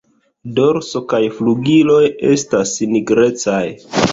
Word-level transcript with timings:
Dorso 0.59 1.01
kaj 1.13 1.19
flugiloj 1.35 2.01
estas 2.33 2.75
nigrecaj. 2.95 3.65